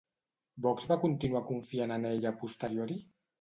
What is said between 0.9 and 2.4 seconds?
va continuar confiant en ella a